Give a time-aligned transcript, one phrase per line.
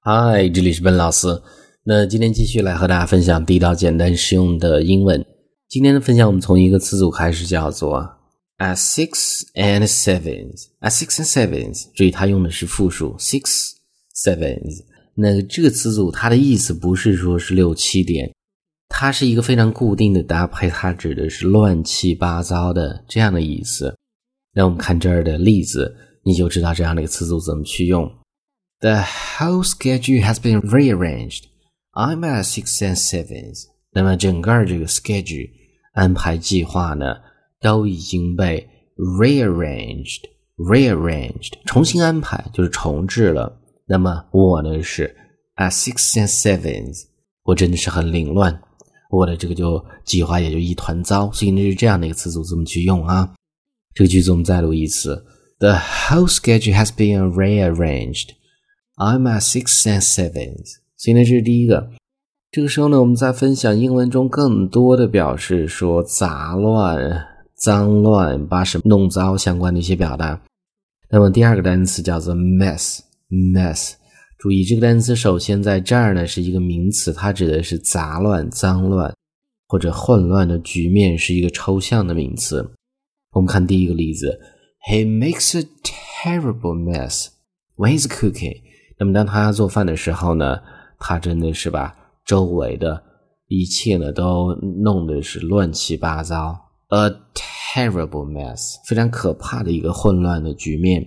[0.00, 1.26] 嗨，这里是笨老师。
[1.82, 5.22] 那今天继续来和大家分享地道、简单、实用的英文。
[5.68, 8.08] 今天的分享，我们从一个词组开始，叫做
[8.58, 10.66] at six and sevens。
[10.80, 13.72] at six and sevens，注意它用的是复数 six
[14.14, 14.84] sevens。
[15.14, 18.32] 那这个词组它的意思不是说是六七点，
[18.88, 23.92] 它是一个非常固定的搭配，它指的是乱七八糟的这样的意思。
[24.54, 25.92] 那我们看这儿的例子，
[26.22, 28.08] 你就知道这样的一个词组怎么去用。
[28.79, 29.01] The
[29.39, 31.45] whole schedule has been rearranged.
[31.93, 33.67] I'm at six and sevens.
[33.91, 35.49] 那么整个这个 schedule
[35.93, 37.21] 安排计划呢，
[37.61, 38.67] 都已经被
[38.97, 40.21] rearranged
[40.57, 43.61] rearranged 重新安排，就是重置了。
[43.85, 45.15] 那么我呢是
[45.55, 47.05] at six and sevens，
[47.43, 48.61] 我真的是很凌乱，
[49.09, 51.31] 我的这个就计划也就一团糟。
[51.31, 53.33] 所以呢是这样的一个词组，怎么去用啊？
[53.93, 55.25] 这个句子我们再读一次：
[55.59, 58.31] The whole schedule has been rearranged.
[58.98, 60.56] I'm at six and seven。
[60.96, 61.90] 所以呢，这是第一个。
[62.50, 70.42] 这个时候呢，我们在分享英文中更多的表示说杂乱、脏乱、把什么弄糟相关的一些表达。
[71.10, 73.92] 那么第二个单词叫做 mess，mess。
[74.38, 79.14] 注意这个单词，首先在这儿呢是一个名词，它指的是杂乱、脏乱
[79.68, 82.68] 或者混乱的局面，是一个抽象的名词。
[83.32, 84.40] 我们看第一个例子
[84.88, 87.28] ：He makes a terrible mess
[87.76, 88.62] when he's cooking。
[88.98, 90.58] 那么当他做饭的时候呢，
[90.98, 93.02] 他真的是把周围的
[93.46, 94.54] 一切呢都
[94.84, 101.06] 弄得是乱七八糟，a terrible mess，非常可怕的一个混乱的局面。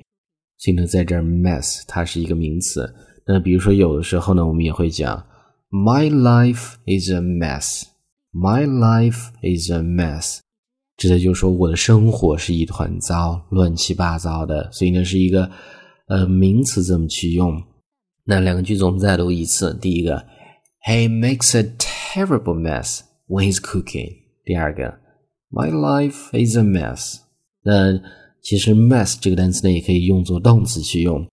[0.58, 2.94] 所以呢，在这儿 mess 它是一个名词。
[3.26, 5.26] 那比如说有的时候呢，我们也会讲
[5.70, 10.40] My life is a mess，My life is a mess，
[10.98, 14.72] 指的就是说我的生活是一团糟，乱七八糟的。
[14.72, 15.50] 所以呢，是一个
[16.08, 17.62] 呃名词怎么去用？
[18.26, 19.74] 那两个句子我们再读一次。
[19.82, 20.26] 第一个
[20.88, 24.10] ，He makes a terrible mess when he's cooking。
[24.44, 25.00] 第二个
[25.50, 27.18] ，My life is a mess。
[27.64, 28.00] 那
[28.42, 31.28] 其实 mess 这个单词呢，也可以用作动词去用。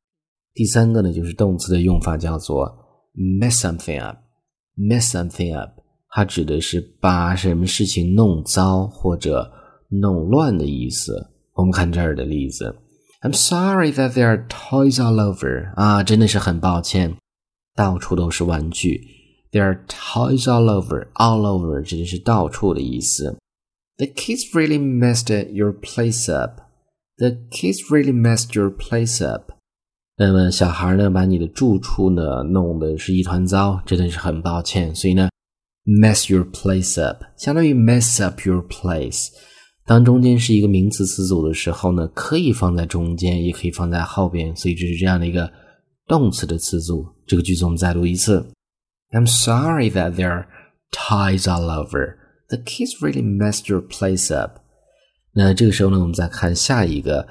[0.55, 2.67] 第三个呢，就是动词的用法叫做
[3.15, 4.19] mess something up。
[4.77, 5.71] mess something up，
[6.11, 9.51] 它指的是把什么事情弄糟或者
[9.89, 11.31] 弄乱的意思。
[11.55, 12.75] 我们看这儿的例子。
[13.22, 17.16] I'm sorry that there are toys all over 啊，真的是很抱歉，
[17.76, 19.02] 到处都是玩具。
[19.52, 23.38] There are toys all over, all over 指的是到处的意思。
[23.98, 26.62] The kids really messed your place up.
[27.18, 29.52] The kids really messed your place up.
[30.18, 34.94] 那么小孩呢，把你的住处呢弄得是一团糟，真的是很抱歉。
[34.94, 35.30] 所以呢，
[35.86, 39.30] mess your place up 相当于 mess up your place。
[39.89, 45.51] 当中间是一个名词词组的时候呢，可以放在中间，也可以放在后边，所以这是这样的一个
[46.07, 47.07] 动词的词组。
[47.27, 48.47] 这个句子我们再读一次
[49.13, 50.47] ：I'm sorry that there are
[50.93, 52.17] ties all over.
[52.49, 54.61] The kids really messed your place up.
[55.33, 57.27] 那这个时候呢，我们再看下一个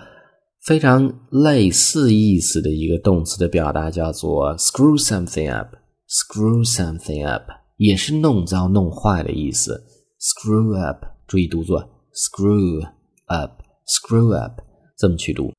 [0.65, 5.75] 非常类似意思的一个动词的表达，叫做 screw something up.
[6.09, 7.43] Screw something up
[7.75, 9.83] 也是弄糟、弄坏的意思。
[10.19, 11.96] Screw up，注意读作。
[12.17, 12.81] Screw
[13.27, 14.59] up, screw up，
[14.97, 15.53] 这么去读。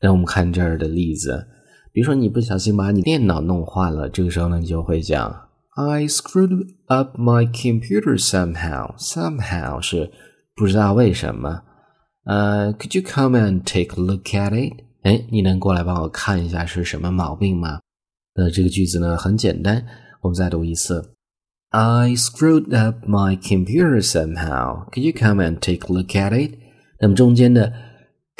[0.00, 1.48] 那我们看这儿的例子，
[1.92, 8.96] 比如说你不小心把你电脑弄坏了，这个时候呢，你就会讲 I screwed up my computer somehow.
[8.98, 10.12] Somehow 是
[10.54, 11.64] 不知道为什么。
[12.22, 14.84] 呃，Could you come and take a look at it？
[15.02, 17.80] 哎，你能过来帮我看一下是什么毛病吗？
[18.36, 19.84] 那这个句子呢很简单，
[20.20, 21.15] 我们再读一次。
[21.75, 24.89] I screwed up my computer somehow.
[24.91, 26.57] Could you come and take a look at it?
[26.99, 27.71] 那么中间的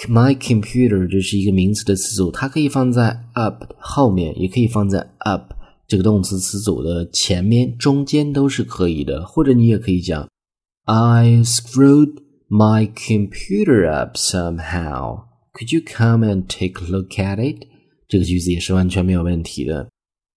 [0.10, 5.54] my computer 这是一个名词的词组，它可以放在 up 后面，也可以放在 up
[5.88, 9.26] 这个动词词组的前面，中间都是可以的。
[9.26, 10.28] 或者你也可以讲
[10.86, 12.16] I screwed
[12.50, 15.26] my computer up somehow.
[15.54, 17.68] Could you come and take a look at it?
[18.08, 19.90] 这个句子也是完全没有问题的。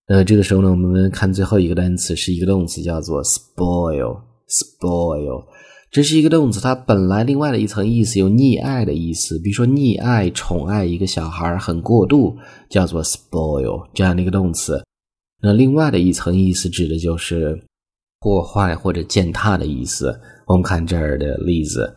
[0.10, 4.20] 呃，这个时候呢，我们看最后一个单词是一个动词，叫做 spoil。
[4.50, 5.46] spoil，
[5.92, 12.36] 这是一个动词，它本来另外的一层意思有溺爱的意思，比如说溺爱、宠爱一个小孩很过度，
[12.68, 14.84] 叫做 spoil 这样的一个动词。
[15.40, 17.64] 那另外的一层意思指的就是
[18.20, 20.20] 破坏或者践踏的意思。
[20.48, 21.94] 我们看这儿的例子，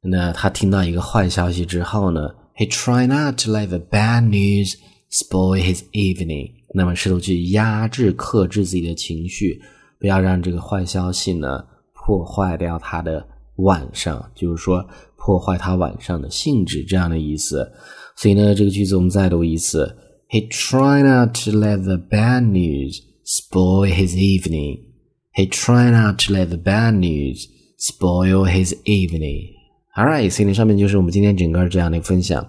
[0.00, 4.76] 那他听到一个坏消息之后呢，he try not to let the bad news
[5.10, 6.52] spoil his evening。
[6.74, 9.60] 那么试图去压制、克制自己的情绪，
[9.98, 13.26] 不要让这个坏消息呢破坏掉他的
[13.56, 14.86] 晚上，就是说
[15.16, 17.70] 破坏他晚上的兴致这样的意思。
[18.16, 19.96] 所以呢，这个句子我们再读一次
[20.28, 24.80] He tried not to let the bad news spoil his evening.
[25.34, 27.46] He tried not to let the bad news
[27.78, 29.54] spoil his evening.
[29.96, 32.46] All right，所以呢上面就是我们今天整个这样的一个分享。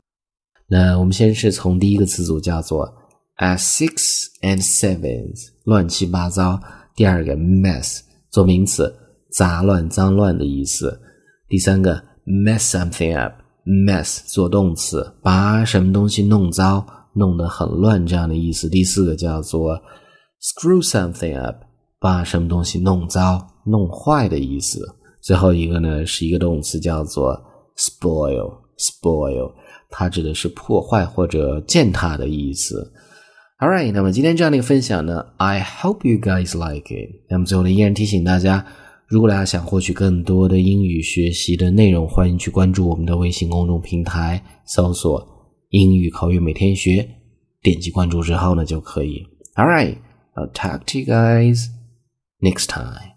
[0.67, 2.91] 那我们先是从第一个词组叫做
[3.39, 5.33] at six and seven，
[5.63, 6.59] 乱七八糟。
[6.95, 8.93] 第二个 mess 做名词，
[9.31, 11.01] 杂乱、脏乱的意思。
[11.47, 18.69] 第三个 mess something up，mess 做动词，把什么东西弄糟、弄得很乱这样的意思。
[18.69, 19.81] 第四个叫做
[20.39, 21.63] screw something up。
[22.01, 24.87] 把什么东西弄糟、弄坏的意思。
[25.21, 27.37] 最后一个呢，是一个动词，叫做
[27.75, 28.49] spoil。
[28.77, 29.51] spoil
[29.89, 32.89] 它指的是破坏或者践踏的意思。
[33.59, 37.25] All right，那么今天这样的一个分享呢，I hope you guys like it。
[37.29, 38.65] 那么最后呢，依然提醒大家，
[39.05, 45.27] 如果大家想获取更多的英语学习的内容，欢迎去关注我们的微信公众平台，搜索
[45.71, 47.05] “英语口语每天学”，
[47.61, 49.27] 点击关注之后呢，就可以。
[49.55, 51.67] All right，I'll talk to you guys.
[52.41, 53.08] next time.